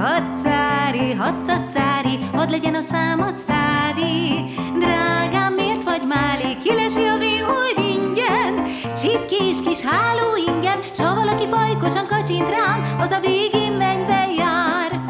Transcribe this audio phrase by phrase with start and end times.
[0.00, 4.44] Hatszári, hatszatszári, hadd legyen a szám szádi.
[4.78, 8.64] Drágám, miért vagy máli, kilesi a vég, hogy ingyen.
[8.96, 15.00] Csipkés kis háló ingem, s ha valaki bajkosan kacsint rám, az a végén mennybe jár.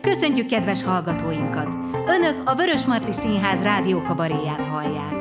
[0.00, 1.68] Köszöntjük kedves hallgatóinkat!
[2.06, 5.14] Önök a Vörös Marti Színház rádiókabaréját hallják.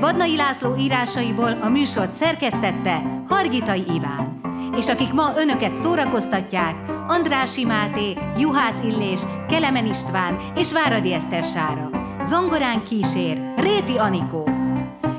[0.00, 4.40] Vadnai László írásaiból a műsort szerkesztette Hargitai Iván.
[4.76, 6.74] És akik ma önöket szórakoztatják,
[7.08, 11.90] Andrási Máté, Juhász Illés, Kelemen István és Váradi Eszter Sára.
[12.22, 14.48] Zongorán kísér Réti Anikó.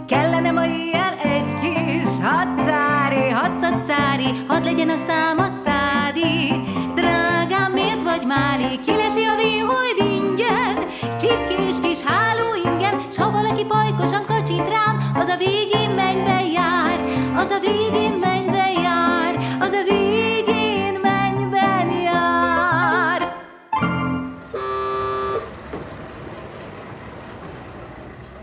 [0.08, 6.52] Kellene ma éjjel egy kis hadzári, hadszatszári, hadd legyen a szám a szádi.
[6.96, 9.34] Drágám, miért vagy máli, kilesi a
[9.66, 10.78] hogy ingyen,
[11.20, 17.00] csipkés kis háló ingem, s ha valaki pajkosan kacsint rám, az a végén mennybe jár,
[17.36, 18.39] az a végén mennybe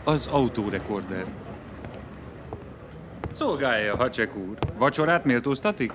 [0.08, 1.24] Az autórekorder.
[3.30, 4.58] Szolgálja, Hacsek úr.
[4.78, 5.92] Vacsorát méltóztatik?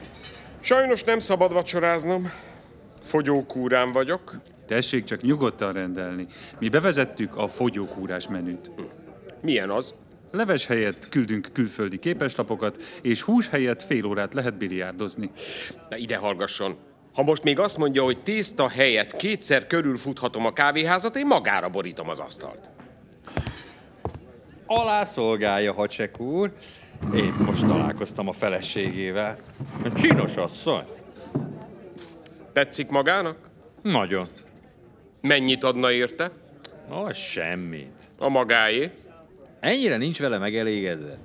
[0.59, 2.31] Sajnos nem szabad vacsoráznom.
[3.03, 4.35] Fogyókúrán vagyok.
[4.67, 6.27] Tessék csak nyugodtan rendelni.
[6.59, 8.71] Mi bevezettük a fogyókúrás menüt.
[9.41, 9.93] Milyen az?
[10.31, 15.31] Leves helyett küldünk külföldi képeslapokat, és hús helyett fél órát lehet biliárdozni.
[15.89, 16.75] De ide hallgasson.
[17.13, 22.09] Ha most még azt mondja, hogy tészta helyett kétszer körülfuthatom a kávéházat, én magára borítom
[22.09, 22.69] az asztalt.
[24.73, 26.51] Alá szolgálja, Hacsek úr.
[27.15, 29.37] Épp most találkoztam a feleségével.
[29.95, 30.85] Csinos asszony.
[32.53, 33.37] Tetszik magának?
[33.81, 34.27] Nagyon.
[35.21, 36.31] Mennyit adna érte?
[36.91, 37.93] Ó, semmit.
[38.17, 38.91] A magáé?
[39.59, 41.17] Ennyire nincs vele megelégedve.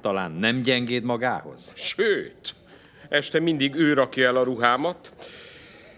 [0.00, 1.72] Talán nem gyengéd magához?
[1.74, 2.54] Sőt,
[3.08, 5.12] este mindig ő rakja el a ruhámat,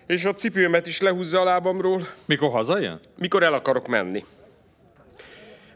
[0.07, 3.01] és a cipőmet is lehúzza a lábamról, Mikor hazajön?
[3.19, 4.25] mikor el akarok menni.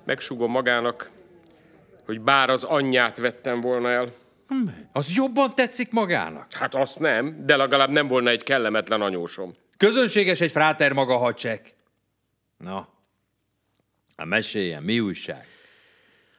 [0.06, 1.11] Megsugom magának,
[2.05, 4.12] hogy bár az anyját vettem volna el.
[4.93, 6.53] Az jobban tetszik magának?
[6.53, 9.55] Hát azt nem, de legalább nem volna egy kellemetlen anyósom.
[9.77, 11.75] Közönséges egy fráter maga Hacsek.
[12.56, 12.89] Na,
[14.16, 15.47] a meséljen, mi újság?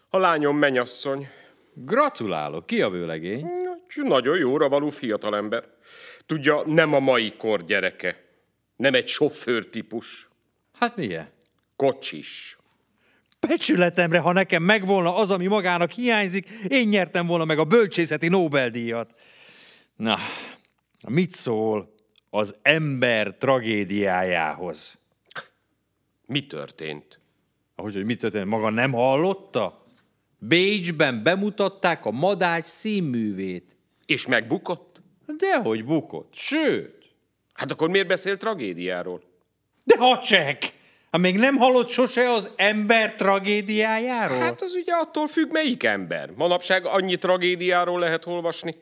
[0.09, 1.29] A lányom menyasszony.
[1.73, 3.45] Gratulálok, ki a vőlegény?
[3.95, 5.63] Nagyon jóra való fiatalember.
[6.25, 8.23] Tudja, nem a mai kor gyereke.
[8.75, 10.29] Nem egy sofőr típus.
[10.73, 11.29] Hát milyen?
[11.75, 12.57] Kocsis.
[13.39, 19.19] Becsületemre, ha nekem megvolna az, ami magának hiányzik, én nyertem volna meg a bölcsészeti Nobel-díjat.
[19.95, 20.17] Na,
[21.07, 21.93] mit szól
[22.29, 24.99] az ember tragédiájához?
[26.25, 27.19] Mi történt?
[27.75, 29.85] Ahogy, hogy mit történt, maga nem hallotta?
[30.39, 33.75] Bécsben bemutatták a Madács színművét.
[34.05, 35.01] És megbukott?
[35.37, 37.15] Dehogy bukott, sőt.
[37.53, 39.21] Hát akkor miért beszél tragédiáról?
[39.83, 40.76] De hacsek!
[41.17, 44.39] Hát még nem hallott sose az ember tragédiájáról?
[44.39, 46.29] Hát az ugye attól függ, melyik ember.
[46.35, 48.75] Manapság annyi tragédiáról lehet olvasni.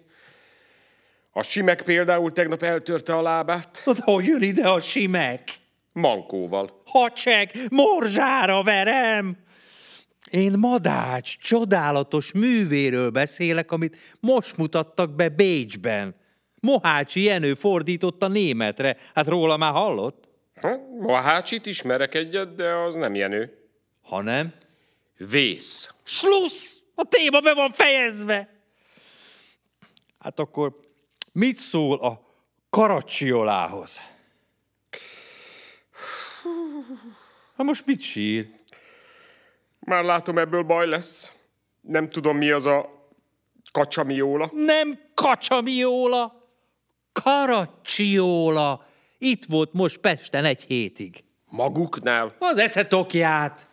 [1.32, 3.82] A Simek például tegnap eltörte a lábát.
[3.86, 5.44] Hát hogy jön ide a simek?
[5.92, 6.82] Mankóval.
[6.86, 9.38] Hacsek, morzsára verem!
[10.30, 16.16] Én Madács csodálatos művéről beszélek, amit most mutattak be Bécsben.
[16.62, 18.98] Mohácsi Jenő fordította németre.
[19.14, 20.35] Hát róla már hallott?
[20.62, 23.70] Hát, Mohácsit ismerek egyet, de az nem Jenő.
[24.02, 24.54] Ha nem?
[25.18, 25.94] Vész.
[26.04, 26.80] Slussz!
[26.96, 28.50] A téma be van fejezve!
[30.20, 30.80] Hát akkor
[31.32, 32.22] mit szól a
[32.70, 34.02] karaccsiolához?
[37.58, 38.50] Hát most mit sír?
[39.80, 41.34] Már látom, ebből baj lesz.
[41.82, 43.10] Nem tudom, mi az a
[43.72, 44.50] kacsamióla.
[44.54, 46.50] Nem kacsamiola,
[47.12, 48.88] karaccsiola.
[49.26, 51.24] Itt volt most Pesten egy hétig.
[51.50, 52.36] Maguknál.
[52.40, 53.68] Az eszetokját.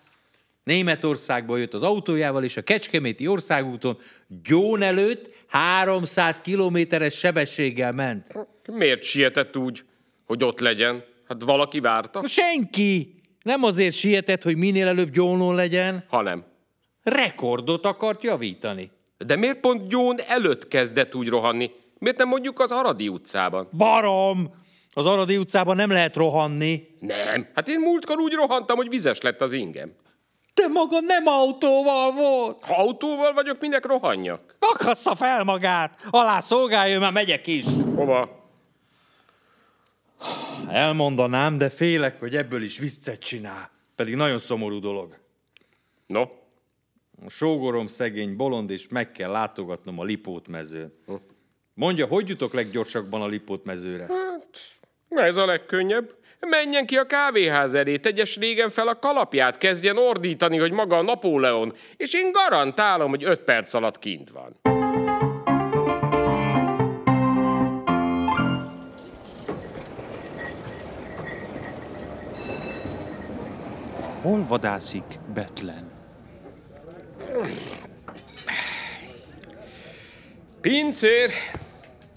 [0.64, 3.98] Németországból jött az autójával, és a Kecskeméti országúton
[4.42, 8.26] gyón előtt 300 kilométeres sebességgel ment.
[8.66, 9.84] Miért sietett úgy,
[10.24, 11.04] hogy ott legyen?
[11.28, 12.26] Hát valaki várta?
[12.26, 13.14] Senki!
[13.42, 16.44] Nem azért sietett, hogy minél előbb gyónon legyen, Hanem.
[17.02, 18.90] rekordot akart javítani.
[19.18, 21.70] De miért pont Gyón előtt kezdett úgy rohanni?
[21.98, 23.68] Miért nem mondjuk az Aradi utcában?
[23.76, 24.60] Barom!
[24.94, 26.88] Az Aradi utcában nem lehet rohanni.
[27.00, 27.48] Nem.
[27.54, 29.92] Hát én múltkor úgy rohantam, hogy vizes lett az ingem.
[30.54, 32.60] De maga nem autóval volt.
[32.60, 34.56] Ha autóval vagyok, minek rohanjak?
[34.58, 36.06] Akassza fel magát!
[36.10, 37.64] Alá szolgáljon, már megyek is.
[37.94, 38.40] Hova?
[40.68, 43.70] Elmondanám, de félek, hogy ebből is viccet csinál.
[43.96, 45.18] Pedig nagyon szomorú dolog.
[46.06, 46.20] No,
[47.26, 50.92] A sógorom szegény bolond, és meg kell látogatnom a Lipót mezőn.
[51.74, 54.06] Mondja, hogy jutok leggyorsabban a Lipót mezőre?
[54.06, 54.71] hát
[55.20, 56.14] ez a legkönnyebb.
[56.40, 61.02] Menjen ki a kávéház elé, tegyes régen fel a kalapját, kezdjen ordítani, hogy maga a
[61.02, 64.60] Napóleon, és én garantálom, hogy öt perc alatt kint van.
[74.22, 75.04] Hol vadászik
[75.34, 75.90] Betlen?
[80.60, 81.30] Pincér!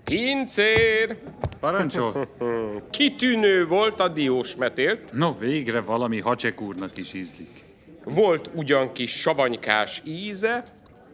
[0.06, 1.18] Pincér!
[1.60, 2.28] Parancsol?
[2.90, 5.12] Kitűnő volt a diósmetélt.
[5.12, 7.64] No, végre valami hacsek úrnak is ízlik.
[8.04, 10.64] Volt ugyan kis savanykás íze,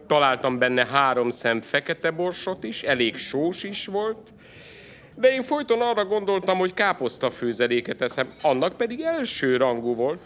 [0.06, 4.34] találtam benne három szem fekete borsot is, elég sós is volt,
[5.14, 10.20] de én folyton arra gondoltam, hogy káposzta főzeléket eszem, annak pedig első rangú volt.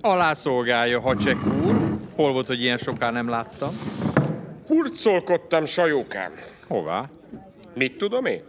[0.00, 1.98] Alászolgálja, hacsek úr.
[2.16, 3.78] Hol volt, hogy ilyen soká nem láttam?
[4.66, 6.32] Hurcolkodtam sajókám.
[6.68, 7.10] Hová?
[7.74, 8.42] Mit tudom én?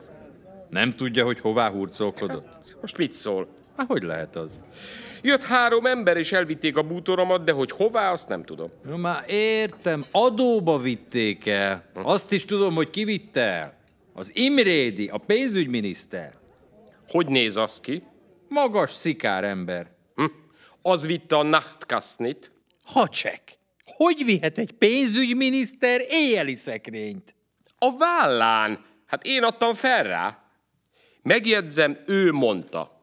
[0.70, 2.78] Nem tudja, hogy hová hurcolkodott?
[2.82, 3.48] Most mit szól?
[3.78, 4.60] Há, hogy lehet az?
[5.22, 8.72] Jött három ember, és elvitték a bútoromat, de hogy hová, azt nem tudom.
[8.84, 11.84] No, már értem, adóba vitték el.
[11.94, 13.74] Azt is tudom, hogy ki vitte el.
[14.14, 16.34] Az Imrédi, a pénzügyminiszter.
[17.10, 18.04] Hogy néz az ki?
[18.48, 19.88] Magas szikár ember.
[20.16, 20.26] Hm?
[20.82, 22.52] Az vitte a Nachtkastnit.
[22.84, 23.58] Hacsek!
[23.86, 27.36] Hogy vihet egy pénzügyminiszter éjjeli szekrényt?
[27.78, 28.86] A vállán.
[29.06, 30.40] Hát én adtam fel rá.
[31.22, 33.02] Megjegyzem, ő mondta.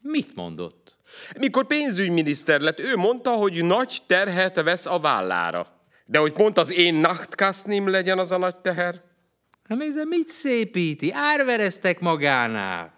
[0.00, 0.96] Mit mondott?
[1.38, 5.66] Mikor pénzügyminiszter lett, ő mondta, hogy nagy terhet vesz a vállára.
[6.06, 9.02] De hogy pont az én nachtkastnim legyen az a nagy teher?
[9.68, 11.12] Hát nézze, mit szépíti?
[11.12, 12.92] Árvereztek magánál.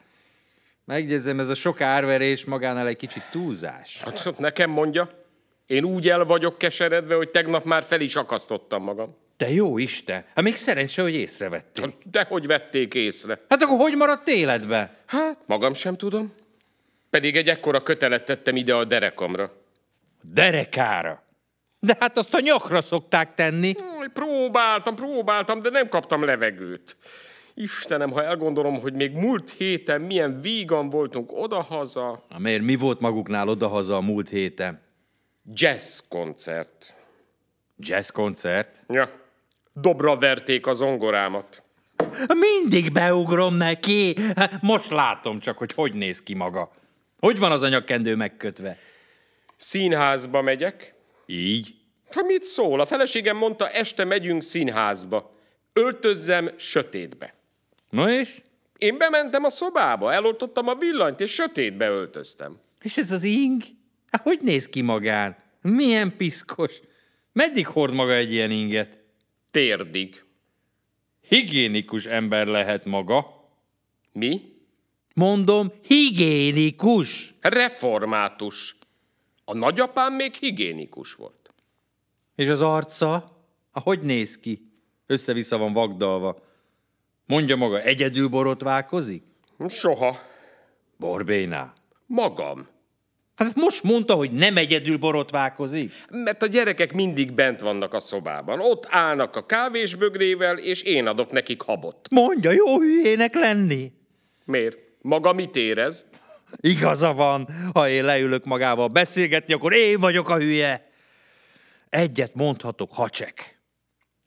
[0.84, 4.02] Megjegyzem, ez a sok árverés magánál egy kicsit túlzás.
[4.02, 5.25] Hát nekem mondja.
[5.66, 9.16] Én úgy el vagyok keseredve, hogy tegnap már fel is akasztottam magam.
[9.36, 10.24] Te jó Isten!
[10.34, 11.94] Hát még szerencse, hogy észrevették.
[12.12, 13.40] De hogy vették észre?
[13.48, 14.96] Hát akkor hogy maradt életbe?
[15.06, 16.34] Hát, magam sem tudom.
[17.10, 19.52] Pedig egy ekkora kötelet tettem ide a derekamra.
[20.22, 21.22] Derekára.
[21.80, 23.74] De hát azt a nyakra szokták tenni.
[24.12, 26.96] Próbáltam, próbáltam, de nem kaptam levegőt.
[27.54, 32.24] Istenem, ha elgondolom, hogy még múlt héten milyen vígan voltunk odahaza.
[32.28, 34.85] Na miért mi volt maguknál odahaza a múlt héten?
[35.54, 36.94] Jazz koncert.
[37.78, 38.84] Jazz koncert?
[38.88, 39.10] Ja,
[39.72, 41.62] dobra verték a zongorámat.
[42.26, 44.16] Mindig beugrom neki.
[44.36, 46.70] Hát Most látom csak, hogy hogy néz ki maga.
[47.18, 48.78] Hogy van az a nyakkendő megkötve?
[49.56, 50.94] Színházba megyek.
[51.26, 51.74] Így?
[52.10, 52.80] Ha mit szól?
[52.80, 55.34] A feleségem mondta, este megyünk színházba.
[55.72, 57.34] Öltözzem sötétbe.
[57.90, 58.42] Na és?
[58.78, 62.58] Én bementem a szobába, eloltottam a villanyt, és sötétbe öltöztem.
[62.82, 63.62] És ez az ing?
[64.16, 65.36] Hát hogy néz ki magán?
[65.62, 66.80] Milyen piszkos.
[67.32, 68.98] Meddig hord maga egy ilyen inget?
[69.50, 70.24] Térdig.
[71.28, 73.26] Higiénikus ember lehet maga.
[74.12, 74.40] Mi?
[75.14, 77.34] Mondom, higiénikus.
[77.40, 78.76] Református.
[79.44, 81.52] A nagyapám még higiénikus volt.
[82.36, 83.40] És az arca?
[83.70, 84.70] Ha hogy néz ki?
[85.06, 86.44] Össze-vissza van vagdalva.
[87.26, 89.22] Mondja maga, egyedül borotválkozik?
[89.68, 90.18] Soha.
[90.96, 91.74] Borbénál.
[92.06, 92.74] Magam.
[93.36, 95.92] Hát most mondta, hogy nem egyedül borotválkozik.
[96.10, 98.60] Mert a gyerekek mindig bent vannak a szobában.
[98.60, 102.08] Ott állnak a kávésbögrével, és én adok nekik habot.
[102.10, 103.92] Mondja, jó hülyének lenni.
[104.44, 104.78] Miért?
[105.02, 106.10] Maga mit érez?
[106.60, 110.88] Igaza van, ha én leülök magával beszélgetni, akkor én vagyok a hülye.
[111.88, 113.60] Egyet mondhatok, hacsek.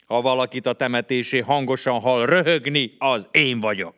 [0.05, 3.95] Ha valakit a temetésé hangosan hall röhögni, az én vagyok.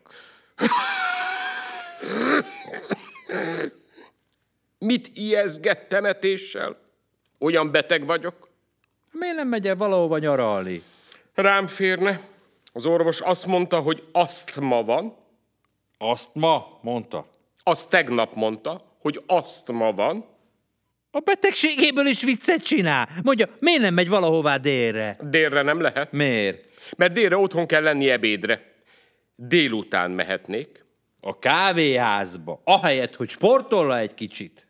[4.84, 6.76] Mit ijeszget temetéssel?
[7.38, 8.48] Olyan beteg vagyok?
[9.10, 10.82] Miért nem megy el valahova nyaralni?
[11.34, 12.20] Rám férne.
[12.72, 15.16] Az orvos azt mondta, hogy asztma van.
[15.98, 17.26] Azt ma mondta.
[17.62, 20.24] Azt tegnap mondta, hogy asztma van.
[21.10, 23.08] A betegségéből is viccet csinál.
[23.22, 25.16] Mondja, miért nem megy valahová délre?
[25.20, 26.64] Délre nem lehet, Miért?
[26.96, 28.72] mert délre otthon kell lenni ebédre.
[29.36, 30.84] Délután mehetnék.
[31.20, 34.66] A kávéházba, ahelyett, hogy sportolna egy kicsit.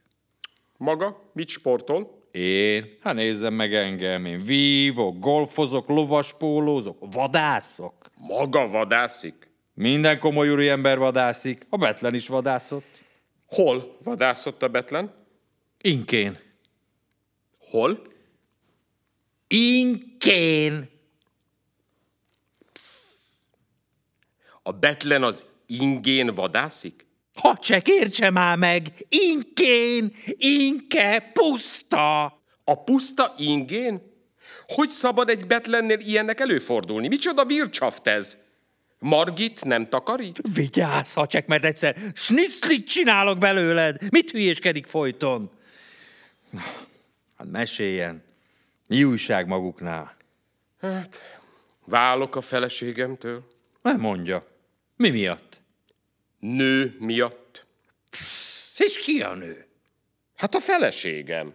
[0.82, 2.26] Maga mit sportol?
[2.30, 2.96] Én?
[3.00, 7.94] Hát nézzem meg engem, én vívok, golfozok, lovaspólózok, vadászok.
[8.16, 9.50] Maga vadászik?
[9.74, 12.84] Minden komoly úri ember vadászik, a Betlen is vadászott.
[13.46, 15.14] Hol vadászott a Betlen?
[15.80, 16.38] Inkén.
[17.58, 18.02] Hol?
[19.48, 20.90] Inkén.
[24.62, 27.06] A Betlen az ingén vadászik?
[27.42, 32.24] Ha csak értse már meg, inkén, inke, puszta.
[32.64, 34.02] A puszta ingén?
[34.66, 37.08] Hogy szabad egy Betlennél ilyennek előfordulni?
[37.08, 38.38] Micsoda vircsaft ez?
[38.98, 40.40] Margit nem takarít?
[40.54, 44.10] Vigyázz, ha csak, mert egyszer snitzlit csinálok belőled.
[44.10, 45.50] Mit hülyéskedik folyton?
[46.50, 46.60] Na,
[47.36, 48.22] Hát meséljen.
[48.86, 50.16] Mi újság maguknál?
[50.80, 51.20] Hát,
[51.84, 53.42] válok a feleségemtől.
[53.82, 54.46] Nem mondja.
[54.96, 55.51] Mi miatt?
[56.42, 57.66] Nő miatt.
[58.10, 59.66] Psz, és ki a nő?
[60.36, 61.54] Hát a feleségem.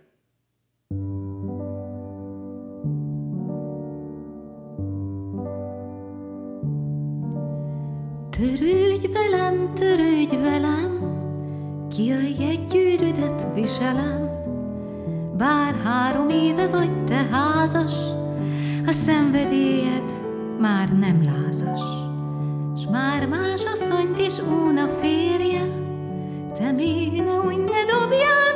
[8.29, 10.99] Törődj velem, törődj velem,
[11.89, 14.29] kiaj egy gyűrűdet viselem.
[15.37, 17.93] Bár három éve vagy te házas,
[18.85, 20.11] a szenvedélyed
[20.59, 22.06] már nem lázas.
[22.91, 25.61] Már más asszonyt is úna férje,
[26.53, 28.46] te még ne úgy ne dobjál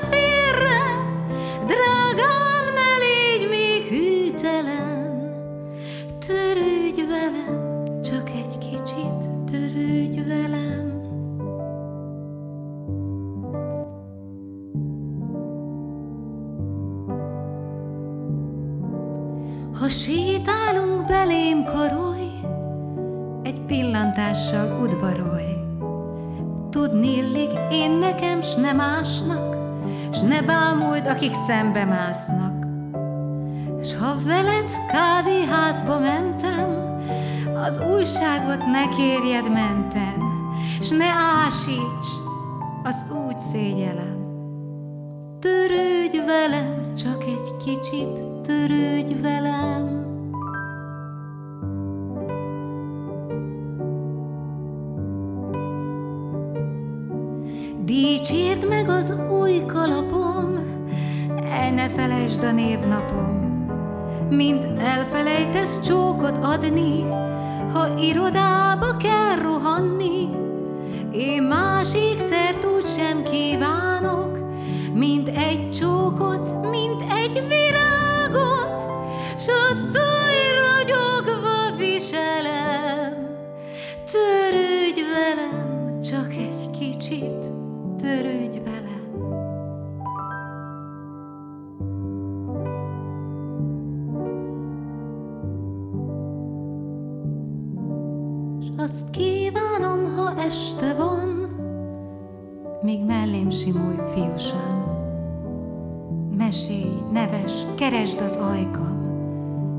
[28.72, 29.56] ne másnak,
[30.12, 32.66] s ne bámuld, akik szembe másznak.
[33.84, 37.00] S ha veled kávéházba mentem,
[37.56, 40.22] az újságot ne kérjed menten,
[40.82, 41.12] s ne
[41.46, 42.10] ásíts,
[42.84, 44.20] azt úgy szégyelem.
[45.40, 50.01] Törődj velem, csak egy kicsit törődj velem.
[58.98, 60.60] Az új kalapom,
[61.52, 63.40] el ne felejtsd a névnapom.
[64.30, 67.02] Mint elfelejtesz csókot adni,
[67.74, 70.30] ha irodába kell rohanni,
[71.12, 74.40] én másik szert úgy sem kívánok,
[74.94, 78.82] mint egy csókot, mint egy virágot,
[79.38, 83.30] s új ragyogva viselem.
[84.12, 87.52] Törődj velem, csak egy kicsit,
[88.02, 88.61] törődj
[103.62, 104.80] simulj, fiúsan.
[106.38, 108.98] Mesélj, neves, keresd az ajkam,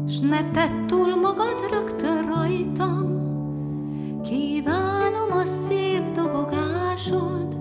[0.08, 3.20] s ne tedd túl magad rögtön rajtam.
[4.22, 7.60] Kívánom a szív dobogásod,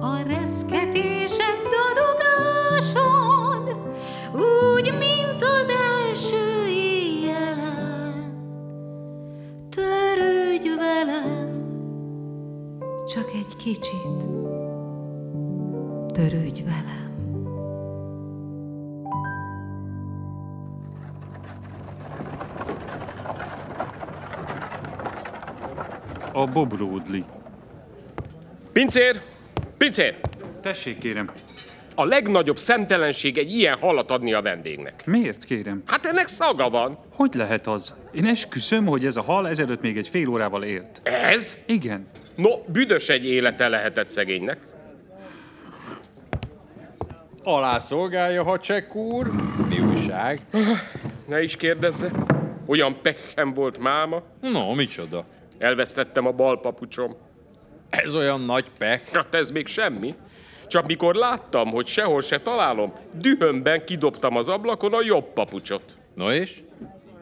[0.00, 3.76] a reszketésed dadogásod,
[4.32, 5.68] úgy, mint az
[6.08, 8.32] első éjjelen.
[9.70, 11.64] Törődj velem,
[13.06, 14.47] csak egy kicsit,
[16.18, 17.06] törődj velem.
[26.32, 27.24] A Bob Ródli.
[28.72, 29.20] Pincér!
[29.76, 30.16] Pincér!
[30.62, 31.30] Tessék, kérem.
[31.94, 35.06] A legnagyobb szemtelenség egy ilyen halat adni a vendégnek.
[35.06, 35.82] Miért, kérem?
[35.86, 36.98] Hát ennek szaga van.
[37.14, 37.94] Hogy lehet az?
[38.12, 41.00] Én esküszöm, hogy ez a hal ezelőtt még egy fél órával élt.
[41.02, 41.58] Ez?
[41.66, 42.06] Igen.
[42.34, 44.58] No, büdös egy élete lehetett szegénynek.
[47.50, 49.30] Alá szolgálja, hadsekk úr.
[49.68, 50.40] Mi újság?
[51.26, 52.10] Ne is kérdezze.
[52.66, 54.22] Olyan pekhem volt máma.
[54.40, 55.24] No, micsoda?
[55.58, 57.16] Elvesztettem a bal papucsom.
[57.90, 59.14] Ez olyan nagy pek.
[59.14, 60.14] Hát ez még semmi.
[60.66, 65.96] Csak mikor láttam, hogy sehol se találom, dühömben kidobtam az ablakon a jobb papucsot.
[66.14, 66.62] No és?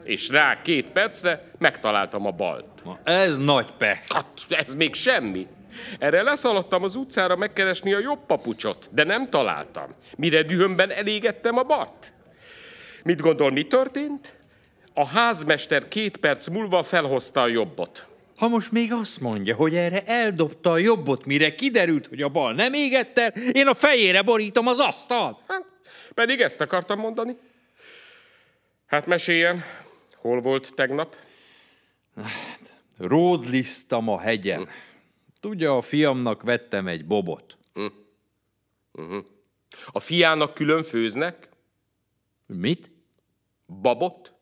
[0.03, 2.65] És rá két percre megtaláltam a balt.
[2.85, 4.05] Na, ez nagy pek.
[4.13, 5.47] Hát ez még semmi.
[5.99, 9.95] Erre leszaladtam az utcára megkeresni a jobb papucsot, de nem találtam.
[10.17, 12.13] Mire dühömben elégettem a balt?
[13.03, 14.35] Mit gondol, mi történt?
[14.93, 18.07] A házmester két perc múlva felhozta a jobbot.
[18.37, 22.53] Ha most még azt mondja, hogy erre eldobta a jobbot, mire kiderült, hogy a bal
[22.53, 25.39] nem égett el, én a fejére borítom az asztalt.
[25.47, 25.65] Hát,
[26.13, 27.37] pedig ezt akartam mondani.
[28.87, 29.63] Hát meséljen,
[30.15, 31.15] hol volt tegnap?
[32.97, 34.69] Ródlisztam a hegyen.
[35.39, 37.57] Tudja, a fiamnak vettem egy bobot.
[39.91, 41.49] A fiának külön főznek?
[42.45, 42.91] Mit?
[43.81, 44.33] Babot?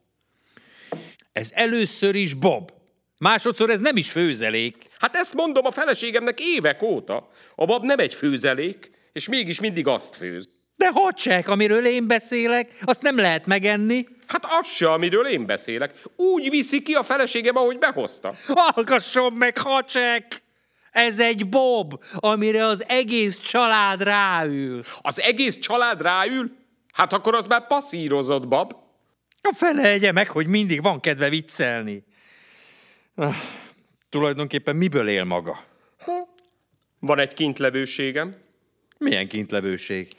[1.31, 2.71] Ez először is Bob.
[3.17, 4.87] Másodszor ez nem is főzelék.
[4.99, 7.29] Hát ezt mondom a feleségemnek évek óta.
[7.55, 10.49] A bab nem egy főzelék, és mégis mindig azt főz.
[10.75, 14.07] De hadság, amiről én beszélek, azt nem lehet megenni.
[14.27, 16.01] Hát az se, amiről én beszélek.
[16.15, 18.33] Úgy viszi ki a feleségem, ahogy behozta.
[18.47, 20.43] Hallgasson meg, hacsek!
[20.95, 24.83] Ez egy bob, amire az egész család ráül.
[25.01, 26.51] Az egész család ráül?
[26.93, 28.73] Hát akkor az már passzírozott, bab.
[29.41, 32.03] A felelje meg, hogy mindig van kedve viccelni.
[33.15, 33.35] Ah,
[34.09, 35.63] tulajdonképpen miből él maga?
[36.99, 38.35] Van egy kintlevőségem.
[38.97, 40.15] Milyen kintlevőség?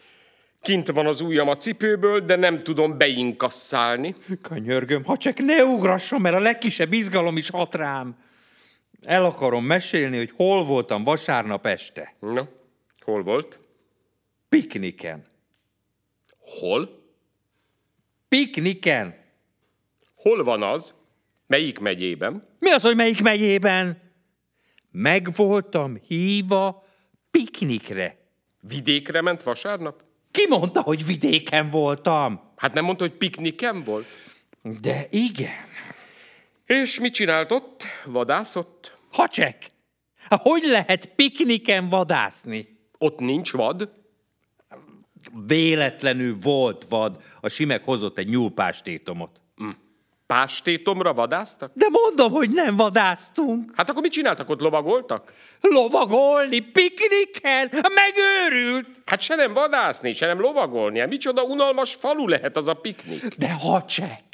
[0.60, 4.14] Kint van az ujjam a cipőből, de nem tudom beinkasszálni.
[4.42, 8.24] Könyörgöm, ha csak ne ugrasson, mert a legkisebb izgalom is hat rám.
[9.02, 12.14] El akarom mesélni, hogy hol voltam vasárnap este.
[12.20, 12.48] Na,
[13.00, 13.60] hol volt?
[14.48, 15.24] Pikniken.
[16.38, 17.04] Hol?
[18.28, 19.24] Pikniken.
[20.14, 20.94] Hol van az?
[21.46, 22.48] Melyik megyében?
[22.58, 24.00] Mi az, hogy melyik megyében?
[24.90, 26.86] Meg voltam hívva
[27.30, 28.18] piknikre.
[28.60, 30.02] Vidékre ment vasárnap?
[30.30, 32.52] Ki mondta, hogy vidéken voltam?
[32.56, 34.06] Hát nem mondta, hogy pikniken volt?
[34.80, 35.74] De igen.
[36.66, 37.84] És mit csinált ott?
[38.04, 38.96] Vadászott?
[39.12, 39.70] Hacsek!
[40.28, 42.78] Hogy lehet pikniken vadászni?
[42.98, 43.90] Ott nincs vad?
[45.46, 47.22] Véletlenül volt vad.
[47.40, 49.40] A Simek hozott egy nyúlpástétomot.
[50.26, 51.70] Pástétomra vadáztak?
[51.74, 53.72] De mondom, hogy nem vadáztunk.
[53.74, 54.60] Hát akkor mit csináltak ott?
[54.60, 55.32] Lovagoltak?
[55.60, 58.88] Lovagolni, pikniken, megőrült.
[59.04, 60.98] Hát se nem vadászni, se nem lovagolni.
[60.98, 63.34] Hát micsoda unalmas falu lehet az a piknik?
[63.36, 64.24] De hacsek,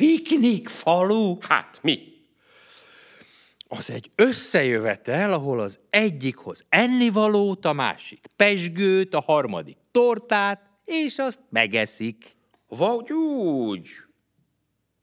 [0.00, 2.14] piknik falu, Hát, mi?
[3.68, 11.18] az egy összejövetel, ahol az egyik hoz ennivalót, a másik pesgőt, a harmadik tortát, és
[11.18, 12.36] azt megeszik.
[12.68, 13.88] Vagy úgy.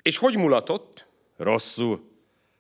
[0.02, 1.08] És hogy mulatott?
[1.38, 2.12] Rosszul.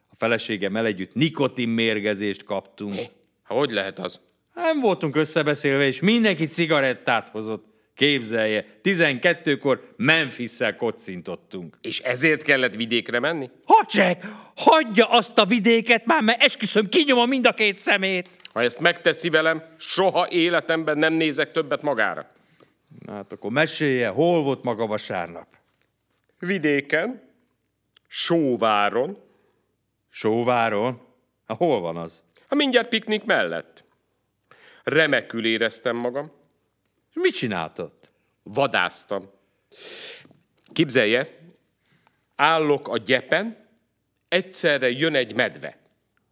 [0.07, 2.99] A feleségemmel együtt nikotinmérgezést kaptunk.
[3.45, 4.21] Hogy lehet az?
[4.53, 7.65] Nem voltunk összebeszélve, és mindenki cigarettát hozott.
[7.95, 11.77] Képzelje, 12-kor Memphis-szel kocintottunk.
[11.81, 13.49] És ezért kellett vidékre menni?
[13.65, 18.29] Hacsek, hagyja azt a vidéket már, mert esküszöm, kinyomom mind a két szemét.
[18.53, 22.31] Ha ezt megteszi velem, soha életemben nem nézek többet magára.
[23.07, 25.47] Hát akkor mesélje, hol volt maga vasárnap?
[26.39, 27.21] Vidéken,
[28.07, 29.17] Sóváron,
[30.09, 31.01] Sóváron?
[31.45, 32.23] Ha hol van az?
[32.53, 33.83] a mindjárt piknik mellett.
[34.83, 36.31] Remekül éreztem magam.
[37.13, 38.11] És mit csinált ott?
[38.43, 39.29] Vadáztam.
[40.73, 41.27] Képzelje,
[42.35, 43.67] állok a gyepen,
[44.27, 45.77] egyszerre jön egy medve.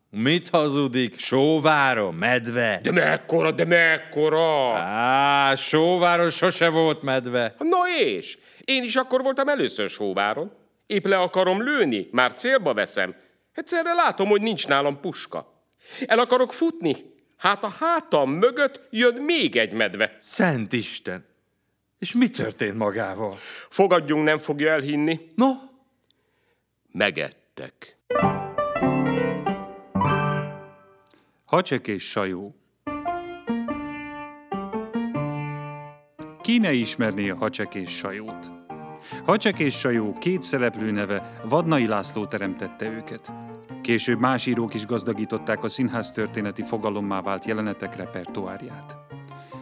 [0.10, 1.20] Mit hazudik?
[1.20, 2.80] Sóváron, medve?
[2.84, 4.74] De mekkora, de mekkora!
[4.78, 7.56] Á, Sóváron sose volt medve.
[7.60, 8.38] No és?
[8.66, 10.52] Én is akkor voltam először sóváron.
[10.88, 13.16] Épp le akarom lőni, már célba veszem.
[13.54, 15.64] Egyszerre látom, hogy nincs nálam puska.
[16.06, 16.96] El akarok futni.
[17.42, 20.16] Hát a hátam mögött jön még egy medve.
[20.18, 21.26] Szent Isten!
[22.00, 23.38] És mi történt magával?
[23.70, 25.20] Fogadjunk, nem fogja elhinni.
[25.36, 25.52] No,
[26.92, 27.98] Megettek.
[31.46, 32.56] Hacsek és sajó.
[36.42, 38.61] Ki ne ismerné a Hacsek és sajót?
[39.26, 43.32] Hacsek és sajó két szereplő neve Vadnai László teremtette őket.
[43.82, 48.96] Később más írók is gazdagították a színház történeti fogalommá vált jelenetek repertoárját.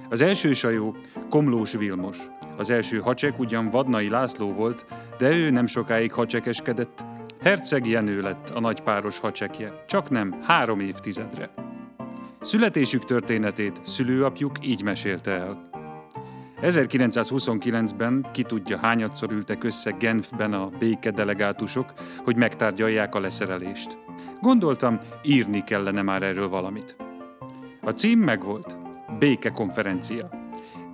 [0.10, 0.96] Az első sajó
[1.30, 2.18] Komlós Vilmos.
[2.58, 4.86] Az első hacsek ugyan Vadnai László volt,
[5.18, 7.04] de ő nem sokáig hacsekeskedett.
[7.42, 11.50] Herceg Jenő lett a nagypáros hacsekje, csak nem három évtizedre.
[12.40, 15.69] Születésük történetét szülőapjuk így mesélte el.
[16.62, 21.94] 1929-ben ki tudja hányadszor ültek össze Genfben a béke delegátusok,
[22.24, 23.98] hogy megtárgyalják a leszerelést.
[24.42, 26.96] Gondoltam, írni kellene már erről valamit.
[27.82, 28.78] A cím megvolt.
[29.20, 30.30] Béke konferencia.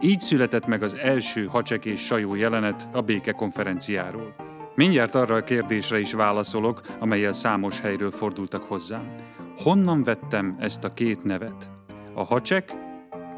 [0.01, 4.35] Így született meg az első hacsek és sajó jelenet a béke konferenciáról.
[4.75, 9.13] Mindjárt arra a kérdésre is válaszolok, amelyel számos helyről fordultak hozzám.
[9.57, 11.69] Honnan vettem ezt a két nevet?
[12.13, 12.73] A hacsek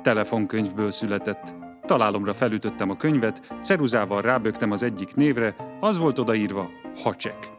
[0.01, 1.66] telefonkönyvből született.
[1.88, 6.69] Találomra felütöttem a könyvet, ceruzával rábögtem az egyik névre, az volt odaírva
[7.04, 7.52] Hacsek.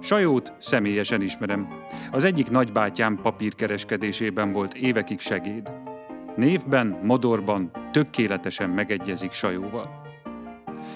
[0.00, 1.68] Sajót személyesen ismerem.
[2.10, 5.70] Az egyik nagybátyám papírkereskedésében volt évekig segéd.
[6.36, 10.02] Névben, modorban tökéletesen megegyezik Sajóval.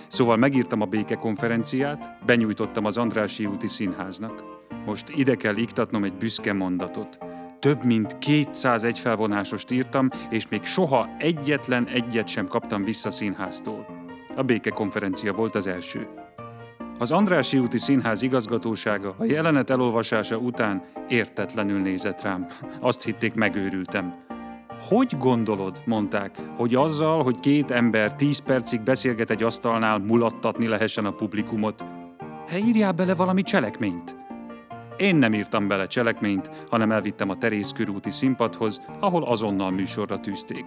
[0.06, 4.44] Szóval megírtam a békekonferenciát, benyújtottam az Andrássy úti színháznak.
[4.86, 7.18] Most ide kell iktatnom egy büszke mondatot.
[7.58, 13.86] Több mint 200 egyfelvonásost írtam, és még soha egyetlen egyet sem kaptam vissza színháztól.
[14.36, 16.08] A békekonferencia volt az első.
[16.98, 22.46] Az Andrássy úti színház igazgatósága a jelenet elolvasása után értetlenül nézett rám.
[22.80, 24.14] Azt hitték megőrültem.
[24.88, 31.04] Hogy gondolod, mondták, hogy azzal, hogy két ember tíz percig beszélget egy asztalnál, mulattatni lehessen
[31.04, 31.84] a publikumot?
[32.48, 34.15] He, írjál bele valami cselekményt.
[34.96, 40.64] Én nem írtam bele cselekményt, hanem elvittem a Terész körúti színpadhoz, ahol azonnal műsorra tűzték.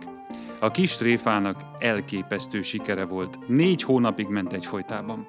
[0.59, 5.27] A kis tréfának elképesztő sikere volt, négy hónapig ment egyfolytában.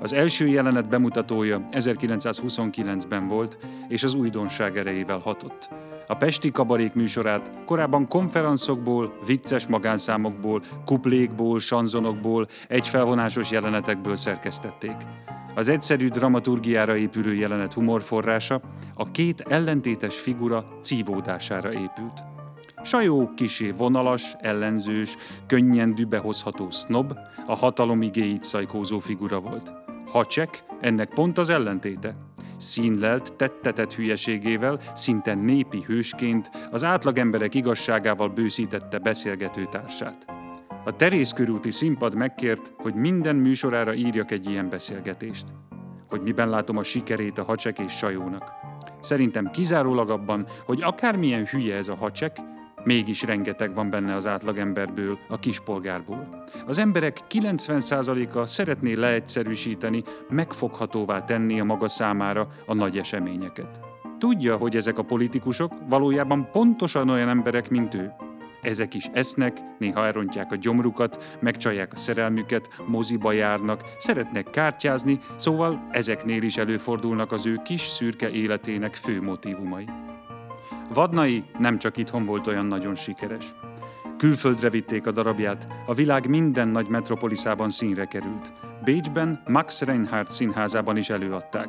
[0.00, 5.68] Az első jelenet bemutatója 1929-ben volt, és az újdonság erejével hatott.
[6.06, 14.96] A Pesti Kabarék műsorát korábban konferencokból, vicces magánszámokból, kuplékból, sanzonokból, egyfelvonásos jelenetekből szerkesztették.
[15.54, 18.60] Az egyszerű dramaturgiára épülő jelenet humorforrása
[18.94, 22.22] a két ellentétes figura cívódására épült.
[22.82, 27.12] Sajó kisé vonalas, ellenzős, könnyen dübehozható snob,
[27.46, 29.72] a hatalom igéit szajkózó figura volt.
[30.06, 32.14] Hacsek ennek pont az ellentéte.
[32.56, 40.43] Színlelt, tettetett hülyeségével, szinte népi hősként az átlagemberek igazságával bőszítette beszélgető társát.
[40.86, 45.46] A Terész körúti színpad megkért, hogy minden műsorára írjak egy ilyen beszélgetést.
[46.08, 48.52] Hogy miben látom a sikerét a hacsek és sajónak.
[49.00, 52.36] Szerintem kizárólag abban, hogy akármilyen hülye ez a hacsek,
[52.84, 56.44] Mégis rengeteg van benne az átlagemberből, a kispolgárból.
[56.66, 63.80] Az emberek 90%-a szeretné leegyszerűsíteni, megfoghatóvá tenni a maga számára a nagy eseményeket.
[64.18, 68.12] Tudja, hogy ezek a politikusok valójában pontosan olyan emberek, mint ő.
[68.64, 75.88] Ezek is esznek, néha elrontják a gyomrukat, megcsalják a szerelmüket, moziba járnak, szeretnek kártyázni, szóval
[75.90, 79.84] ezeknél is előfordulnak az ő kis szürke életének fő motivumai.
[80.94, 83.54] Vadnai nem csak itthon volt olyan nagyon sikeres.
[84.16, 88.52] Külföldre vitték a darabját, a világ minden nagy metropoliszában színre került.
[88.84, 91.68] Bécsben Max Reinhardt színházában is előadták.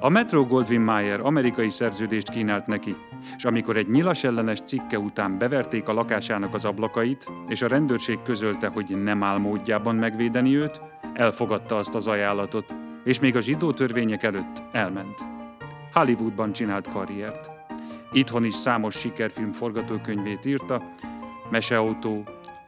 [0.00, 2.96] A Metro Goldwyn Mayer amerikai szerződést kínált neki,
[3.36, 8.18] és amikor egy nyilas ellenes cikke után beverték a lakásának az ablakait, és a rendőrség
[8.24, 10.80] közölte, hogy nem áll módjában megvédeni őt,
[11.12, 12.74] elfogadta azt az ajánlatot,
[13.04, 15.24] és még a zsidó törvények előtt elment.
[15.92, 17.50] Hollywoodban csinált karriert.
[18.12, 20.82] Itthon is számos sikerfilm forgatókönyvét írta,
[21.50, 22.24] Meseautó,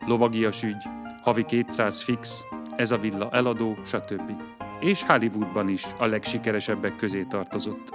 [0.07, 0.83] Lovagias ügy,
[1.23, 2.45] Havi 200 fix,
[2.79, 4.33] Ez a villa eladó, stb.
[4.81, 7.95] És Hollywoodban is a legsikeresebbek közé tartozott.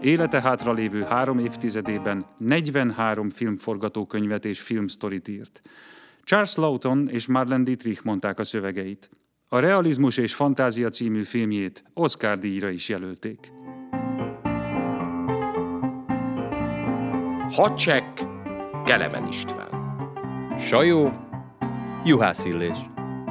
[0.00, 5.62] Élete hátra lévő három évtizedében 43 filmforgatókönyvet és filmsztorit írt.
[6.22, 9.10] Charles Lawton és Marlene Dietrich mondták a szövegeit.
[9.48, 13.52] A Realizmus és Fantázia című filmjét Oscar díjra is jelölték.
[17.50, 18.26] Hacsek,
[18.84, 19.68] Kelemen István.
[20.58, 21.12] Sajó,
[22.04, 22.78] Juhász Illés.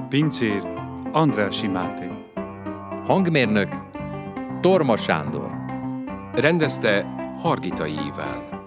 [0.09, 0.78] Pincér,
[1.11, 2.07] Andrási Máté.
[3.05, 3.69] Hangmérnök,
[4.61, 5.49] Torma Sándor.
[6.33, 7.05] Rendezte
[7.41, 8.58] Hargitai Iván.